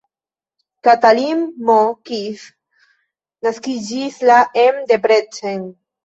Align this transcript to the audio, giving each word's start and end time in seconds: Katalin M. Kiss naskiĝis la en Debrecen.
Katalin 0.85 1.41
M. 1.65 1.73
Kiss 2.09 2.45
naskiĝis 3.47 4.17
la 4.31 4.39
en 4.63 4.81
Debrecen. 4.93 5.61